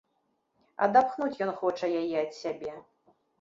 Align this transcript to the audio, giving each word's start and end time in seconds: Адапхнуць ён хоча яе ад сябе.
Адапхнуць 0.85 1.41
ён 1.47 1.51
хоча 1.59 1.91
яе 2.01 2.17
ад 2.23 2.31
сябе. 2.41 2.73